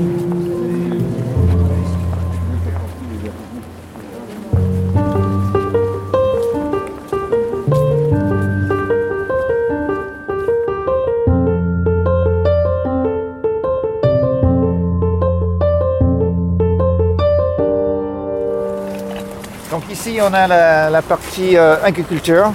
Donc 19.79 19.91
ici, 19.93 20.19
on 20.21 20.33
a 20.33 20.89
la, 20.89 21.01
partie 21.01 21.55
euh, 21.55 21.77
agriculture 21.81 22.51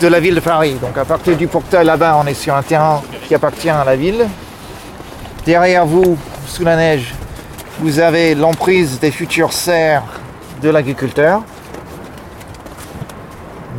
de 0.00 0.08
la 0.08 0.18
ville 0.18 0.34
de 0.34 0.40
Paris. 0.40 0.74
Donc 0.82 0.98
à 0.98 1.04
partir 1.04 1.36
du 1.36 1.46
portail 1.46 1.86
là-bas, 1.86 2.20
on 2.20 2.26
est 2.26 2.34
sur 2.34 2.56
un 2.56 2.62
terrain 2.62 3.02
qui 3.28 3.36
appartient 3.36 3.70
à 3.70 3.84
la 3.84 3.94
ville. 3.94 4.26
Derrière 5.46 5.86
vous, 5.86 6.18
sous 6.48 6.64
la 6.64 6.74
neige, 6.74 7.14
vous 7.78 8.00
avez 8.00 8.34
l'emprise 8.34 8.98
des 8.98 9.12
futures 9.12 9.52
serres 9.52 10.02
de 10.60 10.70
l'agriculteur. 10.70 11.42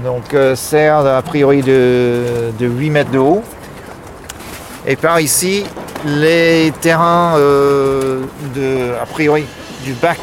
Donc 0.05 0.33
euh, 0.33 0.55
serre 0.55 0.99
a 0.99 1.21
priori 1.21 1.61
de, 1.61 2.53
de 2.57 2.67
8 2.67 2.89
mètres 2.89 3.11
de 3.11 3.19
haut. 3.19 3.43
Et 4.87 4.95
par 4.95 5.19
ici, 5.19 5.65
les 6.05 6.71
terrains 6.79 7.33
euh, 7.35 8.21
de, 8.55 8.93
a 9.01 9.05
priori 9.05 9.43
du 9.83 9.91
bac 9.91 10.19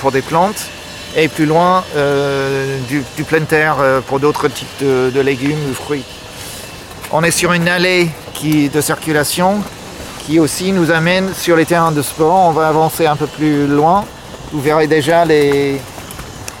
pour 0.00 0.12
des 0.12 0.22
plantes 0.22 0.68
et 1.16 1.28
plus 1.28 1.46
loin 1.46 1.84
euh, 1.96 2.78
du, 2.88 3.24
plein 3.24 3.42
terre 3.42 3.76
euh, 3.80 4.00
pour 4.00 4.20
d'autres 4.20 4.48
types 4.48 4.80
de, 4.80 5.20
légumes 5.20 5.58
ou 5.70 5.74
fruits. 5.74 6.04
On 7.12 7.22
est 7.22 7.30
sur 7.30 7.52
une 7.52 7.68
allée 7.68 8.08
qui, 8.32 8.68
de 8.68 8.80
circulation 8.80 9.62
qui 10.26 10.38
aussi 10.38 10.72
nous 10.72 10.90
amène 10.90 11.34
sur 11.34 11.56
les 11.56 11.66
terrains 11.66 11.92
de 11.92 12.02
sport. 12.02 12.46
On 12.46 12.52
va 12.52 12.68
avancer 12.68 13.06
un 13.06 13.16
peu 13.16 13.26
plus 13.26 13.66
loin. 13.66 14.04
Vous 14.52 14.60
verrez 14.60 14.86
déjà 14.86 15.24
les, 15.24 15.80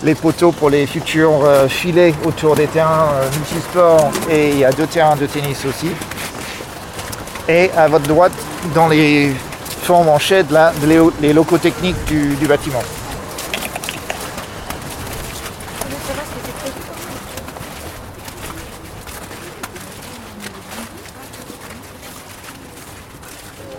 les 0.02 0.14
poteaux 0.14 0.52
pour 0.52 0.68
les 0.68 0.86
futurs 0.86 1.44
euh, 1.44 1.68
filets 1.68 2.14
autour 2.24 2.56
des 2.56 2.66
terrains 2.66 3.08
euh, 3.14 3.30
multisports 3.30 4.10
et 4.30 4.50
il 4.50 4.58
y 4.58 4.64
a 4.64 4.72
deux 4.72 4.86
terrains 4.86 5.16
de 5.16 5.26
tennis 5.26 5.64
aussi. 5.64 5.88
Et 7.48 7.70
à 7.76 7.88
votre 7.88 8.06
droite, 8.06 8.32
dans 8.74 8.88
les 8.88 9.32
formes 9.82 10.08
en 10.08 10.18
shed, 10.18 10.50
là, 10.50 10.72
les, 11.20 11.32
locaux 11.32 11.58
techniques 11.58 12.02
du, 12.06 12.34
du 12.36 12.46
bâtiment. 12.46 12.82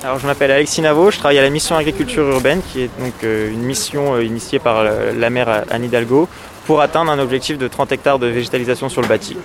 Alors 0.03 0.19
je 0.19 0.27
m'appelle 0.27 0.51
Alexis 0.51 0.81
Navo, 0.81 1.11
je 1.11 1.17
travaille 1.17 1.39
à 1.39 1.41
la 1.41 1.49
mission 1.49 1.77
agriculture 1.77 2.27
urbaine 2.27 2.61
qui 2.61 2.81
est 2.81 2.89
donc 2.99 3.13
euh, 3.23 3.49
une 3.49 3.61
mission 3.61 4.15
euh, 4.15 4.23
initiée 4.25 4.59
par 4.59 4.79
euh, 4.79 5.13
la 5.17 5.29
maire 5.29 5.63
Anne 5.71 5.85
Hidalgo 5.85 6.27
pour 6.65 6.81
atteindre 6.81 7.11
un 7.11 7.19
objectif 7.19 7.57
de 7.57 7.67
30 7.67 7.91
hectares 7.91 8.19
de 8.19 8.27
végétalisation 8.27 8.89
sur 8.89 9.01
le 9.01 9.07
bâti. 9.07 9.37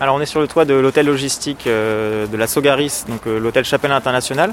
Alors 0.00 0.14
on 0.14 0.20
est 0.20 0.26
sur 0.26 0.40
le 0.40 0.46
toit 0.46 0.64
de 0.64 0.74
l'hôtel 0.74 1.06
logistique 1.06 1.66
euh, 1.66 2.26
de 2.26 2.36
la 2.36 2.46
Sogaris, 2.46 3.04
donc 3.08 3.26
euh, 3.26 3.38
l'hôtel 3.38 3.64
Chapelle 3.64 3.92
International. 3.92 4.52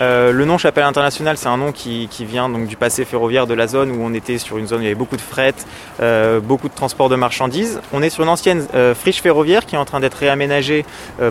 Euh, 0.00 0.32
le 0.32 0.44
nom 0.44 0.58
Chapelle 0.58 0.84
International, 0.84 1.36
c'est 1.36 1.48
un 1.48 1.56
nom 1.56 1.72
qui, 1.72 2.08
vient 2.20 2.48
donc 2.48 2.66
du 2.66 2.76
passé 2.76 3.04
ferroviaire 3.04 3.46
de 3.46 3.54
la 3.54 3.66
zone 3.66 3.90
où 3.90 4.02
on 4.02 4.12
était 4.12 4.38
sur 4.38 4.58
une 4.58 4.66
zone 4.66 4.80
où 4.80 4.82
il 4.82 4.86
y 4.86 4.88
avait 4.88 4.94
beaucoup 4.94 5.16
de 5.16 5.20
fret, 5.20 5.54
beaucoup 6.42 6.68
de 6.68 6.74
transport 6.74 7.08
de 7.08 7.16
marchandises. 7.16 7.80
On 7.92 8.02
est 8.02 8.10
sur 8.10 8.22
une 8.22 8.28
ancienne 8.28 8.66
friche 8.94 9.22
ferroviaire 9.22 9.64
qui 9.64 9.76
est 9.76 9.78
en 9.78 9.84
train 9.84 10.00
d'être 10.00 10.14
réaménagée 10.14 10.84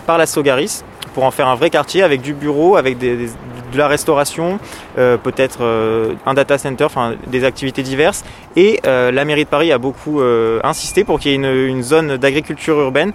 par 0.05 0.17
la 0.17 0.25
Sogaris 0.25 0.83
pour 1.13 1.23
en 1.23 1.31
faire 1.31 1.47
un 1.47 1.55
vrai 1.55 1.69
quartier 1.69 2.01
avec 2.03 2.21
du 2.21 2.33
bureau, 2.33 2.75
avec 2.75 2.97
des- 2.97 3.29
de 3.75 3.79
la 3.79 3.87
restauration, 3.87 4.59
euh, 4.97 5.17
peut-être 5.17 5.59
euh, 5.61 6.13
un 6.25 6.33
data 6.33 6.57
center, 6.57 6.87
des 7.27 7.43
activités 7.43 7.83
diverses. 7.83 8.23
Et 8.55 8.79
euh, 8.85 9.11
la 9.11 9.25
mairie 9.25 9.43
de 9.43 9.49
Paris 9.49 9.71
a 9.71 9.77
beaucoup 9.77 10.21
insisté 10.63 11.03
pour 11.03 11.19
qu'il 11.19 11.31
y 11.31 11.33
ait 11.33 11.67
une, 11.67 11.83
zone 11.83 12.17
d'agriculture 12.17 12.79
urbaine 12.79 13.11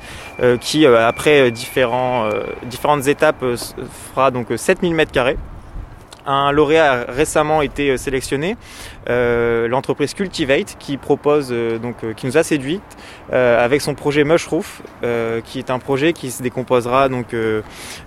qui, 0.61 0.87
après 0.87 1.51
différentes 1.51 3.07
étapes, 3.07 3.45
fera 4.15 4.31
donc 4.31 4.49
7000 4.55 4.95
mètres 4.95 5.13
carrés 5.13 5.37
Un 6.31 6.53
lauréat 6.53 6.93
a 6.93 7.13
récemment 7.13 7.63
été 7.63 7.97
sélectionné, 7.97 8.57
l'entreprise 9.09 10.15
Cultivate, 10.15 10.77
qui 10.79 10.97
propose 10.97 11.53
donc 11.83 11.97
qui 12.15 12.27
nous 12.27 12.37
a 12.37 12.43
séduit 12.43 12.81
avec 13.33 13.81
son 13.81 13.95
projet 13.95 14.25
Mushroof, 14.25 14.83
qui 15.45 15.59
est 15.59 15.71
un 15.71 15.79
projet 15.79 16.13
qui 16.13 16.31
se 16.31 16.43
décomposera 16.43 17.09
donc 17.09 17.35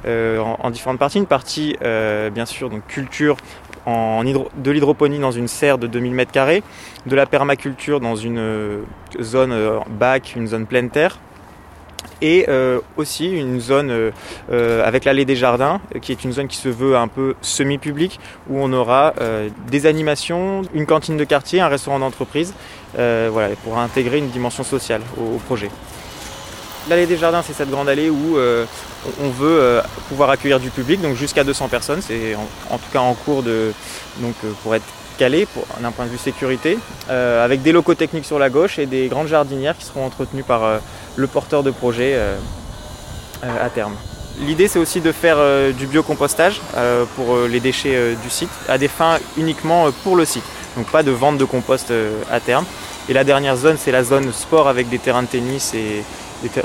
en, 0.07 0.57
en, 0.59 0.69
différentes 0.69 0.99
parties. 0.99 1.19
Une 1.19 1.25
partie 1.25 1.75
bien 1.81 2.45
sûr 2.45 2.69
donc 2.69 2.85
culture 2.87 3.35
en 3.85 4.23
de 4.23 4.71
l'hydroponie 4.71 5.19
dans 5.19 5.31
une 5.31 5.47
serre 5.47 5.77
de 5.77 5.87
2000 5.87 6.15
m2, 6.15 6.61
de 7.05 7.15
la 7.15 7.25
permaculture 7.25 7.99
dans 7.99 8.15
une 8.15 8.37
euh, 8.37 8.81
zone 9.21 9.51
euh, 9.51 9.79
bac, 9.89 10.33
une 10.35 10.47
zone 10.47 10.65
pleine 10.65 10.89
terre, 10.89 11.19
et 12.23 12.45
euh, 12.47 12.79
aussi 12.97 13.29
une 13.29 13.59
zone 13.59 14.11
avec 14.49 15.05
l'allée 15.05 15.25
des 15.25 15.35
jardins, 15.35 15.79
qui 16.01 16.11
est 16.11 16.23
une 16.23 16.33
zone 16.33 16.47
qui 16.47 16.57
se 16.57 16.69
veut 16.69 16.95
un 16.95 17.07
peu 17.07 17.35
semi-publique, 17.41 18.19
où 18.49 18.57
on 18.59 18.73
aura 18.73 19.13
des 19.69 19.85
animations, 19.85 20.63
une 20.73 20.85
cantine 20.85 21.17
de 21.17 21.23
quartier, 21.23 21.59
un 21.59 21.67
restaurant 21.67 21.99
d'entreprise, 21.99 22.53
voilà, 22.95 23.49
pour 23.63 23.77
intégrer 23.77 24.17
une 24.17 24.29
dimension 24.29 24.63
sociale 24.63 25.01
au 25.17 25.37
projet. 25.37 25.69
L'allée 26.89 27.05
des 27.05 27.15
jardins, 27.15 27.41
c'est 27.41 27.53
cette 27.53 27.69
grande 27.69 27.87
allée 27.87 28.09
où 28.09 28.37
euh, 28.37 28.65
on 29.21 29.29
veut 29.29 29.57
euh, 29.61 29.81
pouvoir 30.09 30.29
accueillir 30.29 30.59
du 30.59 30.69
public, 30.69 31.01
donc 31.01 31.15
jusqu'à 31.15 31.45
200 31.45 31.69
personnes. 31.69 32.01
C'est 32.01 32.35
en, 32.69 32.77
tout 32.77 32.89
cas 32.91 32.99
en 32.99 33.13
cours 33.13 33.41
de, 33.41 33.71
donc, 34.17 34.35
euh, 34.43 34.51
pour 34.63 34.75
être 34.75 34.83
calé 35.17 35.47
d'un 35.79 35.91
point 35.91 36.05
de 36.05 36.09
vue 36.09 36.17
sécurité, 36.17 36.77
avec 37.07 37.61
des 37.61 37.71
locaux 37.71 37.93
techniques 37.93 38.25
sur 38.25 38.39
la 38.39 38.49
gauche 38.49 38.79
et 38.79 38.87
des 38.87 39.07
grandes 39.09 39.27
jardinières 39.27 39.77
qui 39.77 39.85
seront 39.85 40.07
entretenues 40.07 40.41
par 40.41 40.79
le 41.15 41.27
porteur 41.27 41.63
de 41.63 41.71
projet 41.71 42.19
à 43.41 43.69
terme. 43.69 43.93
L'idée 44.39 44.67
c'est 44.67 44.79
aussi 44.79 44.99
de 45.01 45.11
faire 45.11 45.37
du 45.73 45.85
biocompostage 45.85 46.61
pour 47.15 47.37
les 47.47 47.59
déchets 47.59 48.15
du 48.21 48.29
site 48.29 48.49
à 48.67 48.77
des 48.77 48.87
fins 48.87 49.19
uniquement 49.37 49.91
pour 50.03 50.15
le 50.15 50.25
site, 50.25 50.43
donc 50.75 50.87
pas 50.87 51.03
de 51.03 51.11
vente 51.11 51.37
de 51.37 51.45
compost 51.45 51.93
à 52.31 52.39
terme. 52.39 52.65
Et 53.09 53.13
la 53.13 53.23
dernière 53.23 53.55
zone 53.57 53.77
c'est 53.77 53.91
la 53.91 54.03
zone 54.03 54.31
sport 54.31 54.67
avec 54.67 54.89
des 54.89 54.97
terrains 54.99 55.23
de 55.23 55.27
tennis 55.27 55.73
et, 55.73 56.03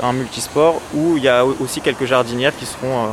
un 0.01 0.13
multisport 0.13 0.81
où 0.93 1.17
il 1.17 1.23
y 1.23 1.29
a 1.29 1.45
aussi 1.45 1.81
quelques 1.81 2.05
jardinières 2.05 2.55
qui 2.55 2.65
seront 2.65 3.05
euh, 3.05 3.07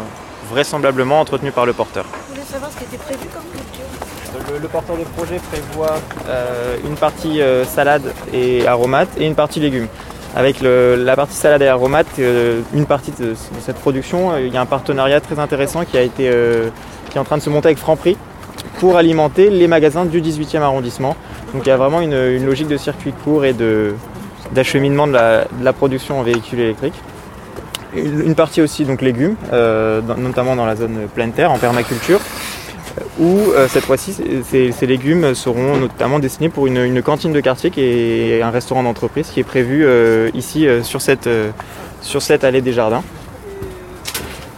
vraisemblablement 0.50 1.21
entretenues 1.21 1.52
par 1.52 1.66
le 1.66 1.73
porteur. 1.73 2.07
Savoir 2.50 2.71
ce 2.71 2.78
qui 2.78 2.85
était 2.85 2.97
prévu 2.97 3.26
comme 3.33 3.43
culture 3.52 4.61
le, 4.61 4.69
porteur 4.69 4.97
de 4.97 5.05
projet 5.05 5.40
prévoit 5.50 5.99
euh, 6.28 6.76
une 6.85 6.95
partie 6.95 7.40
euh, 7.40 7.64
salade 7.64 8.12
et 8.33 8.66
aromates 8.66 9.09
et 9.19 9.26
une 9.26 9.35
partie 9.35 9.61
légumes. 9.61 9.88
Avec 10.37 10.61
la 10.61 11.16
partie 11.16 11.35
salade 11.35 11.62
et 11.62 11.66
aromates, 11.66 12.19
une 12.19 12.85
partie 12.85 13.11
de, 13.19 13.35
cette 13.61 13.76
production, 13.76 14.37
il 14.37 14.52
y 14.52 14.57
a 14.59 14.61
un 14.61 14.66
partenariat 14.66 15.19
très 15.21 15.38
intéressant 15.38 15.87
qui, 15.87 15.97
a 15.97 16.02
été, 16.02 16.31
qui 17.09 17.16
est 17.16 17.21
en 17.21 17.25
train 17.25 17.38
de 17.38 17.43
se 17.43 17.49
monter 17.49 17.69
avec 17.69 17.78
Franprix 17.78 18.19
pour 18.78 18.99
alimenter 18.99 19.49
les 19.49 19.66
magasins 19.66 20.05
du 20.05 20.21
18e 20.21 20.61
arrondissement. 20.61 21.16
Donc 21.55 21.62
il 21.64 21.69
y 21.69 21.73
a 21.73 21.78
vraiment 21.78 22.02
une 22.02 22.45
logique 22.45 22.69
de 22.69 22.76
circuit 22.76 23.12
court 23.12 23.47
et 23.47 23.55
d'acheminement 24.52 25.07
de 25.07 25.14
la, 25.14 25.73
production 25.73 26.21
en 26.21 26.23
véhicules 26.23 26.61
électriques. 26.61 27.00
Une 27.95 28.35
partie 28.35 28.61
aussi 28.61 28.85
donc 28.85 29.00
légumes, 29.00 29.37
euh, 29.55 30.02
notamment 30.19 30.55
dans 30.55 30.66
la 30.66 30.76
zone 30.76 31.09
pleine 31.14 31.33
terre, 31.33 31.50
en 31.50 31.57
permaculture, 31.57 32.21
où 33.19 33.39
euh, 33.39 33.67
cette 33.69 33.85
fois-ci 33.85 34.15
ces, 34.45 34.87
légumes 34.87 35.35
seront 35.35 35.77
notamment 35.77 36.19
destinés 36.19 36.49
pour 36.49 36.67
une, 36.67 37.03
cantine 37.03 37.33
de 37.33 37.41
quartier 37.41 37.71
qui 37.71 37.81
est 37.81 38.43
un 38.43 38.51
restaurant 38.51 38.83
d'entreprise 38.83 39.29
qui 39.29 39.41
est 39.41 39.45
prévu 39.45 39.85
euh, 39.85 40.31
ici 40.35 40.67
sur, 40.83 41.01
cette, 41.01 41.29
sur 42.03 42.23
cette 42.23 42.45
allée 42.45 42.61
des 42.61 42.73
jardins. 42.73 43.03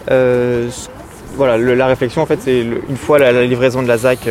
voilà, 0.09 1.59
la 1.59 1.87
réflexion 1.87 2.23
en 2.23 2.27
fait 2.27 2.41
c'est 2.43 2.61
une 2.61 2.97
fois 2.97 3.19
la, 3.19 3.45
livraison 3.45 3.83
de 3.83 3.89
la 3.89 3.99
ZAC 3.99 4.29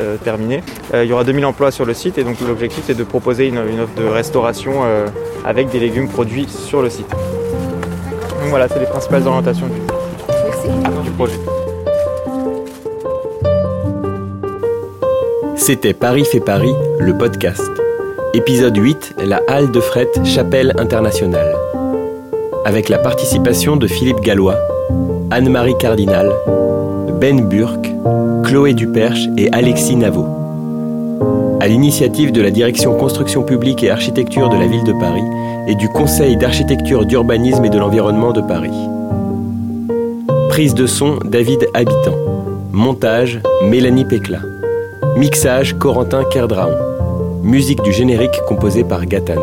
euh, 0.00 0.16
terminé. 0.16 0.62
Euh, 0.94 1.04
il 1.04 1.10
y 1.10 1.12
aura 1.12 1.24
2000 1.24 1.44
emplois 1.44 1.70
sur 1.70 1.84
le 1.84 1.92
site 1.92 2.16
et 2.16 2.24
donc 2.24 2.40
l'objectif 2.40 2.84
c'est 2.86 2.96
de 2.96 3.04
proposer 3.04 3.48
une, 3.48 3.58
offre 3.58 3.94
de 3.98 4.06
restauration 4.06 4.84
euh, 4.84 5.06
avec 5.44 5.68
des 5.68 5.78
légumes 5.78 6.08
produits 6.08 6.48
sur 6.48 6.80
le 6.80 6.88
site. 6.88 7.08
Donc 7.10 8.48
voilà, 8.48 8.66
c'est 8.68 8.78
les 8.78 8.86
principales 8.86 9.26
orientations 9.26 9.66
du, 9.66 11.10
projet. 11.10 11.34
C'était 15.60 15.92
Paris 15.92 16.24
fait 16.24 16.40
Paris, 16.40 16.72
le 16.98 17.18
podcast. 17.18 17.70
Épisode 18.32 18.78
8, 18.78 19.16
la 19.26 19.42
halle 19.46 19.70
de 19.70 19.78
fret 19.78 20.08
Chapelle 20.24 20.72
Internationale. 20.78 21.54
Avec 22.64 22.88
la 22.88 22.96
participation 22.96 23.76
de 23.76 23.86
Philippe 23.86 24.20
Gallois, 24.20 24.56
Anne-Marie 25.30 25.76
Cardinal, 25.78 26.32
Ben 27.20 27.46
Burke, 27.46 27.90
Chloé 28.42 28.72
Duperche 28.72 29.26
et 29.36 29.52
Alexis 29.52 29.96
Navot. 29.96 30.26
À 31.60 31.68
l'initiative 31.68 32.32
de 32.32 32.40
la 32.40 32.50
Direction 32.50 32.96
Construction 32.96 33.42
publique 33.42 33.84
et 33.84 33.90
Architecture 33.90 34.48
de 34.48 34.56
la 34.56 34.66
Ville 34.66 34.84
de 34.84 34.94
Paris 34.94 35.20
et 35.68 35.74
du 35.74 35.90
Conseil 35.90 36.38
d'architecture, 36.38 37.04
d'urbanisme 37.04 37.66
et 37.66 37.70
de 37.70 37.78
l'environnement 37.78 38.32
de 38.32 38.40
Paris. 38.40 38.70
Prise 40.48 40.72
de 40.72 40.86
son 40.86 41.18
David 41.22 41.68
Habitant. 41.74 42.16
Montage 42.72 43.42
Mélanie 43.68 44.06
Pécla. 44.06 44.38
Mixage 45.16 45.76
Corentin 45.78 46.24
Kerdraon. 46.24 47.42
Musique 47.42 47.82
du 47.82 47.92
générique 47.92 48.40
composée 48.46 48.84
par 48.84 49.04
Gatane. 49.06 49.38